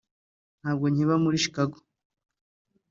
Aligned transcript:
Ntabwo 0.59 0.85
nkiba 0.91 1.15
muri 1.23 1.41
Chicago 1.43 1.77